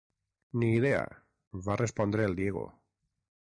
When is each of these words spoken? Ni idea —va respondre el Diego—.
Ni 0.61 0.69
idea 0.77 1.03
—va 1.67 1.77
respondre 1.85 2.29
el 2.31 2.37
Diego—. 2.41 2.69